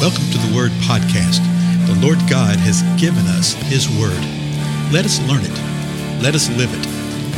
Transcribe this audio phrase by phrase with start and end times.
[0.00, 1.44] Welcome to the Word Podcast.
[1.86, 4.16] The Lord God has given us His Word.
[4.90, 6.22] Let us learn it.
[6.22, 6.86] Let us live it.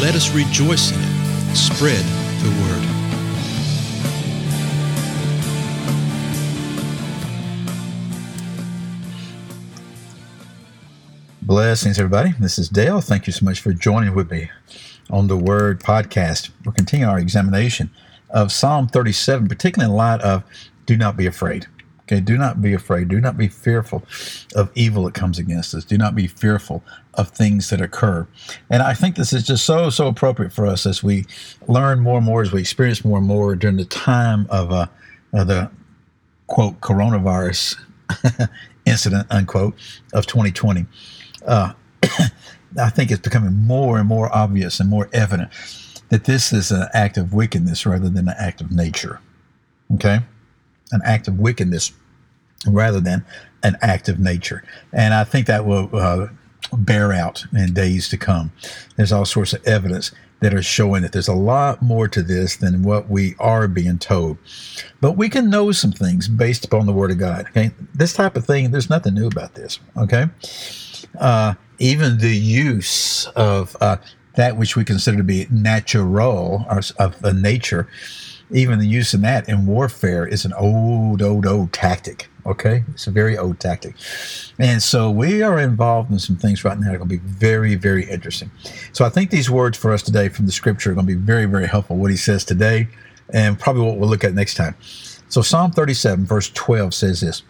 [0.00, 1.56] Let us rejoice in it.
[1.56, 2.04] Spread
[2.44, 2.88] the Word.
[11.42, 12.34] Blessings, everybody.
[12.38, 13.00] This is Dale.
[13.00, 14.48] Thank you so much for joining with me
[15.10, 16.50] on the Word Podcast.
[16.64, 17.90] We're continuing our examination
[18.30, 20.44] of Psalm 37, particularly in light of
[20.86, 21.66] do not be afraid.
[22.06, 23.08] Okay, do not be afraid.
[23.08, 24.02] Do not be fearful
[24.54, 25.84] of evil that comes against us.
[25.84, 28.26] Do not be fearful of things that occur.
[28.68, 31.24] And I think this is just so, so appropriate for us as we
[31.66, 34.86] learn more and more, as we experience more and more during the time of, uh,
[35.32, 35.70] the
[36.46, 37.76] quote coronavirus
[38.86, 39.74] incident, unquote,
[40.12, 40.84] of 2020.
[41.46, 41.72] Uh,
[42.78, 45.50] I think it's becoming more and more obvious and more evident
[46.10, 49.20] that this is an act of wickedness rather than an act of nature.
[49.94, 50.20] Okay?
[50.94, 51.92] An act of wickedness
[52.66, 53.24] rather than
[53.62, 54.62] an act of nature.
[54.92, 56.28] And I think that will uh,
[56.72, 58.52] bear out in days to come.
[58.96, 62.56] There's all sorts of evidence that are showing that there's a lot more to this
[62.56, 64.36] than what we are being told.
[65.00, 67.46] But we can know some things based upon the Word of God.
[67.48, 67.70] Okay?
[67.94, 69.80] This type of thing, there's nothing new about this.
[69.96, 70.26] Okay?
[71.18, 73.96] Uh, even the use of uh,
[74.34, 77.88] that which we consider to be natural or of a nature,
[78.50, 82.28] even the use of that in warfare is an old, old, old tactic.
[82.46, 83.94] Okay, it's a very old tactic,
[84.58, 87.26] and so we are involved in some things right now that are going to be
[87.26, 88.50] very, very interesting.
[88.92, 91.18] So I think these words for us today from the Scripture are going to be
[91.18, 91.96] very, very helpful.
[91.96, 92.88] What he says today,
[93.32, 94.74] and probably what we'll look at next time.
[95.30, 97.42] So Psalm 37, verse 12 says this: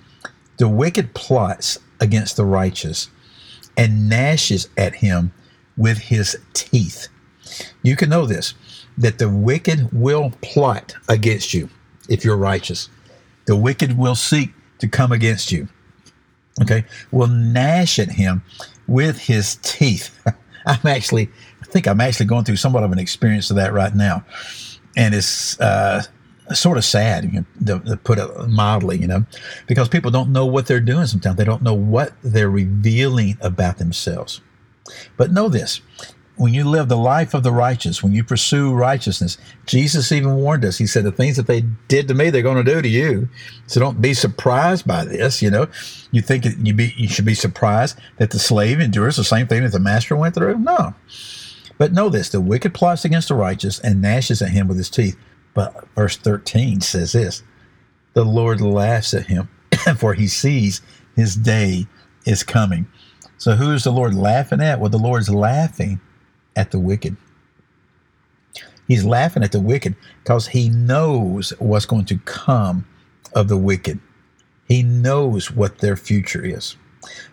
[0.58, 3.08] "The wicked plots against the righteous,
[3.76, 5.32] and gnashes at him."
[5.76, 7.08] with his teeth.
[7.82, 8.54] You can know this
[8.96, 11.68] that the wicked will plot against you
[12.08, 12.88] if you're righteous.
[13.46, 15.68] The wicked will seek to come against you.
[16.62, 18.42] Okay, will gnash at him
[18.86, 20.16] with his teeth.
[20.66, 21.28] I'm actually,
[21.60, 24.24] I think I'm actually going through somewhat of an experience of that right now,
[24.96, 26.04] and it's uh,
[26.52, 29.24] sort of sad you know, to, to put it mildly, you know,
[29.66, 31.06] because people don't know what they're doing.
[31.06, 34.40] Sometimes they don't know what they're revealing about themselves.
[35.16, 35.80] But know this
[36.36, 40.64] when you live the life of the righteous, when you pursue righteousness, Jesus even warned
[40.64, 40.78] us.
[40.78, 43.28] He said, The things that they did to me, they're going to do to you.
[43.66, 45.40] So don't be surprised by this.
[45.40, 45.68] You know,
[46.10, 49.62] you think you, be, you should be surprised that the slave endures the same thing
[49.62, 50.58] that the master went through?
[50.58, 50.94] No.
[51.78, 54.90] But know this the wicked plots against the righteous and gnashes at him with his
[54.90, 55.16] teeth.
[55.54, 57.44] But verse 13 says this
[58.14, 59.48] The Lord laughs at him,
[59.98, 60.80] for he sees
[61.14, 61.86] his day
[62.26, 62.88] is coming.
[63.38, 64.80] So who's the Lord laughing at?
[64.80, 66.00] Well, the Lord's laughing
[66.56, 67.16] at the wicked.
[68.88, 72.86] He's laughing at the wicked because he knows what's going to come
[73.34, 73.98] of the wicked.
[74.68, 76.76] He knows what their future is.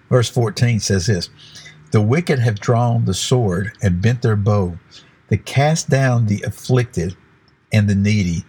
[0.09, 1.29] Verse 14 says this
[1.91, 4.77] The wicked have drawn the sword and bent their bow
[5.29, 7.15] to cast down the afflicted
[7.71, 8.43] and the needy,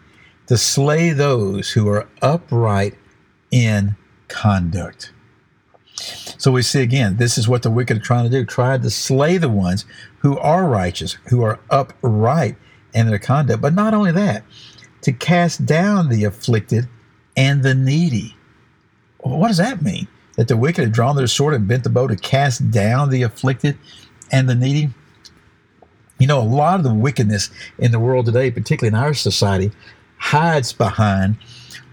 [0.48, 2.94] to slay those who are upright
[3.50, 3.96] in
[4.28, 5.12] conduct.
[6.42, 8.90] So we see again, this is what the wicked are trying to do try to
[8.90, 9.84] slay the ones
[10.18, 12.56] who are righteous, who are upright
[12.94, 13.62] in their conduct.
[13.62, 14.42] But not only that,
[15.02, 16.88] to cast down the afflicted
[17.36, 18.34] and the needy.
[19.18, 20.08] what does that mean?
[20.34, 23.22] That the wicked have drawn their sword and bent the bow to cast down the
[23.22, 23.78] afflicted
[24.32, 24.90] and the needy?
[26.18, 29.70] You know, a lot of the wickedness in the world today, particularly in our society,
[30.16, 31.36] hides behind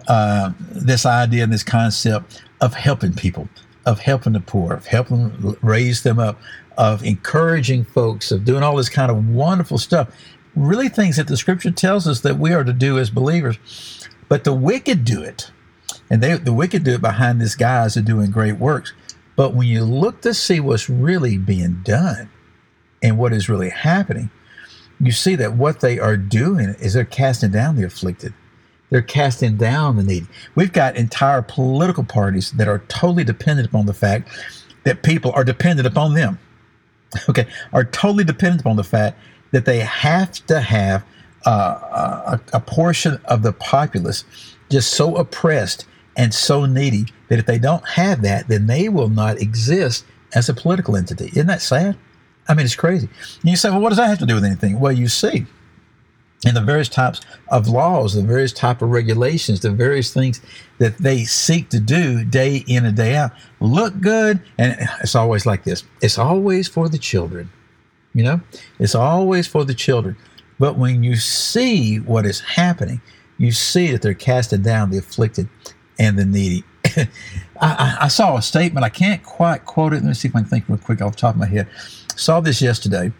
[0.08, 3.48] uh, this idea and this concept of helping people,
[3.90, 6.40] of helping the poor, of helping raise them up,
[6.78, 10.10] of encouraging folks, of doing all this kind of wonderful stuff.
[10.56, 13.58] Really, things that the scripture tells us that we are to do as believers.
[14.28, 15.50] But the wicked do it.
[16.08, 18.94] And they, the wicked do it behind this guise of doing great works.
[19.36, 22.30] But when you look to see what's really being done
[23.02, 24.30] and what is really happening,
[25.00, 28.36] you see that what they are doing is they're casting down the afflicted.
[28.90, 30.28] They're casting down the needy.
[30.56, 34.30] We've got entire political parties that are totally dependent upon the fact
[34.84, 36.40] that people are dependent upon them.
[37.28, 39.18] Okay, are totally dependent upon the fact
[39.50, 41.04] that they have to have
[41.48, 44.26] uh, a, a portion of the populace
[44.70, 45.86] just so oppressed
[46.18, 50.50] and so needy that if they don't have that, then they will not exist as
[50.50, 51.28] a political entity.
[51.28, 51.98] Isn't that sad?
[52.48, 53.10] I mean, it's crazy.
[53.42, 54.80] And you say, well, what does that have to do with anything?
[54.80, 55.46] Well, you see,
[56.46, 57.20] and the various types
[57.50, 60.42] of laws, the various type of regulations, the various things
[60.78, 64.42] that they seek to do day in and day out look good.
[64.58, 65.84] And it's always like this.
[66.02, 67.50] It's always for the children.
[68.14, 68.42] You know,
[68.80, 70.16] it's always for the children.
[70.60, 73.02] But when you see what is happening,
[73.38, 75.48] you see that they're casting down the afflicted
[76.00, 76.64] and the needy.
[77.62, 78.86] I, I, saw a statement.
[78.86, 79.98] I can't quite quote it.
[79.98, 81.68] Let me see if I can think real quick off the top of my head.
[82.16, 83.12] Saw this yesterday.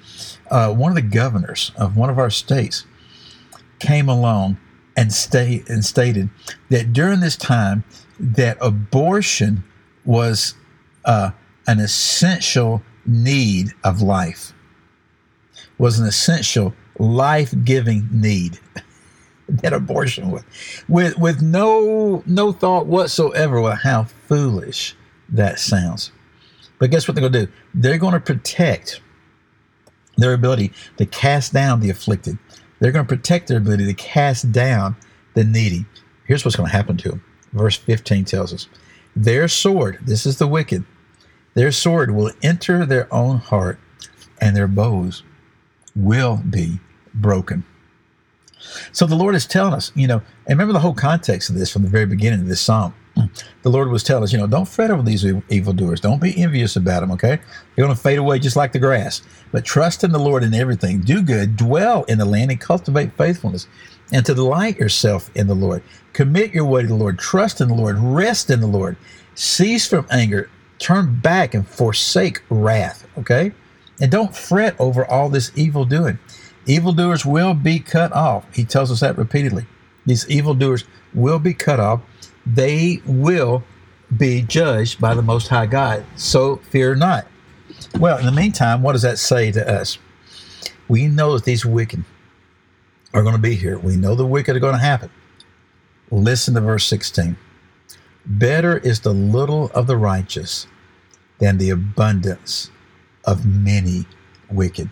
[0.50, 2.86] Uh, one of the governors of one of our states
[3.80, 4.58] came along
[4.98, 6.30] and state and stated
[6.70, 7.84] that during this time
[8.20, 9.64] that abortion
[10.06, 10.56] was
[11.06, 11.32] uh,
[11.68, 14.54] an essential need of life
[15.78, 18.60] was an essential life-giving need
[19.50, 20.44] that abortion was
[20.88, 24.96] with with no no thought whatsoever of how foolish
[25.30, 26.12] that sounds.
[26.78, 27.52] But guess what they're going to do?
[27.74, 29.02] They're going to protect
[30.18, 32.38] their ability to cast down the afflicted
[32.80, 34.96] they're going to protect their ability to cast down
[35.34, 35.86] the needy
[36.26, 37.24] here's what's going to happen to them
[37.54, 38.68] verse 15 tells us
[39.16, 40.84] their sword this is the wicked
[41.56, 43.80] their sword will enter their own heart
[44.40, 45.24] and their bows
[45.96, 46.80] will be
[47.14, 47.66] broken.
[48.92, 51.72] So the Lord is telling us, you know, and remember the whole context of this
[51.72, 52.94] from the very beginning of this psalm.
[53.62, 56.02] The Lord was telling us, you know, don't fret over these evildoers.
[56.02, 57.40] Don't be envious about them, okay?
[57.76, 59.22] They're going to fade away just like the grass.
[59.52, 61.02] But trust in the Lord in everything.
[61.02, 63.68] Do good, dwell in the land, and cultivate faithfulness.
[64.12, 65.84] And to delight yourself in the Lord.
[66.14, 67.20] Commit your way to the Lord.
[67.20, 67.98] Trust in the Lord.
[68.00, 68.98] Rest in the Lord.
[69.36, 70.50] Cease from anger.
[70.80, 73.52] Turn back and forsake wrath, okay?
[74.02, 76.18] And don't fret over all this evil doing.
[76.66, 78.46] Evildoers will be cut off.
[78.56, 79.66] He tells us that repeatedly.
[80.06, 82.02] These evildoers will be cut off.
[82.46, 83.64] They will
[84.16, 86.06] be judged by the Most High God.
[86.16, 87.28] So fear not.
[88.00, 89.98] Well, in the meantime, what does that say to us?
[90.88, 92.04] We know that these wicked
[93.14, 93.78] are going to be here.
[93.78, 95.10] We know the wicked are going to happen.
[96.12, 97.38] Listen to verse 16.
[98.26, 100.68] Better is the little of the righteous
[101.40, 102.72] than the abundance
[103.26, 104.06] of many
[104.50, 104.90] wicked.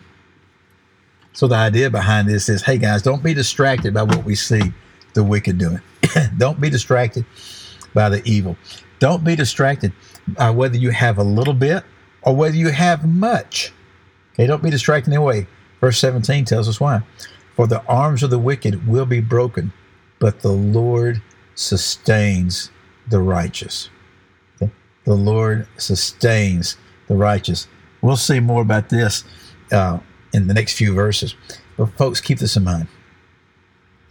[1.33, 4.73] So the idea behind this is, hey guys, don't be distracted by what we see
[5.13, 5.81] the wicked doing.
[6.37, 7.25] don't be distracted
[7.93, 8.57] by the evil.
[8.99, 9.93] Don't be distracted
[10.27, 11.83] by whether you have a little bit
[12.23, 13.73] or whether you have much.
[14.33, 15.47] Okay, don't be distracted anyway.
[15.81, 17.01] Verse 17 tells us why.
[17.55, 19.73] For the arms of the wicked will be broken,
[20.19, 21.21] but the Lord
[21.55, 22.71] sustains
[23.07, 23.89] the righteous.
[24.61, 24.71] Okay?
[25.05, 26.77] The Lord sustains
[27.07, 27.67] the righteous.
[28.01, 29.23] We'll see more about this
[29.71, 29.99] uh,
[30.33, 31.35] in the next few verses.
[31.77, 32.87] But, folks, keep this in mind.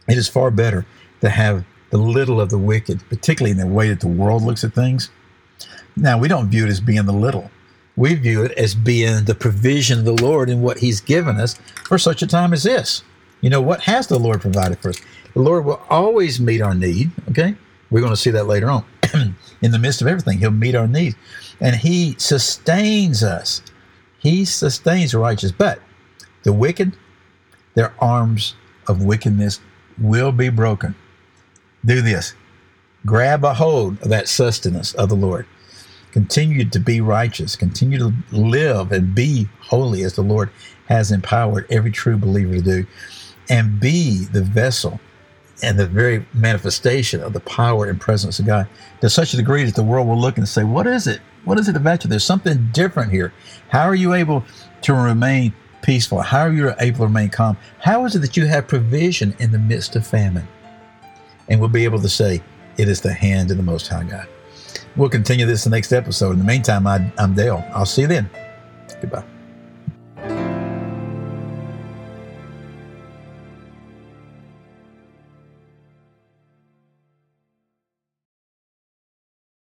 [0.09, 0.87] It is far better
[1.21, 4.65] to have the little of the wicked, particularly in the way that the world looks
[4.65, 5.11] at things.
[5.97, 7.51] Now, we don't view it as being the little.
[7.97, 11.55] We view it as being the provision of the Lord in what He's given us
[11.87, 13.03] for such a time as this.
[13.41, 15.01] You know, what has the Lord provided for us?
[15.35, 17.55] The Lord will always meet our need, okay?
[17.91, 18.85] We're going to see that later on.
[19.63, 21.17] in the midst of everything, He'll meet our needs.
[21.61, 23.63] And He sustains us
[24.27, 25.81] he sustains the righteous, but
[26.43, 26.97] the wicked,
[27.75, 28.57] their arms
[28.89, 29.61] of wickedness
[29.99, 30.97] will be broken.
[31.87, 32.35] Do this.
[33.07, 35.47] Grab a hold of that sustenance of the Lord.
[36.11, 37.55] Continue to be righteous.
[37.55, 40.51] Continue to live and be holy as the Lord
[40.87, 42.87] has empowered every true believer to do.
[43.49, 44.99] And be the vessel
[45.63, 48.67] and the very manifestation of the power and presence of God
[49.01, 51.21] to such a degree that the world will look and say, What is it?
[51.45, 52.11] What is it about you?
[52.11, 53.33] There's something different here.
[53.69, 54.45] How are you able
[54.83, 56.21] to remain peaceful?
[56.21, 57.57] How are you able to remain calm?
[57.79, 60.49] How is it that you have provision in the midst of famine?
[61.49, 62.43] And we'll be able to say,
[62.77, 64.29] It is the hand of the Most High God.
[64.97, 66.33] We'll continue this in the next episode.
[66.33, 67.65] In the meantime, I, I'm Dale.
[67.73, 68.31] I'll see you then.
[69.01, 69.36] Goodbye.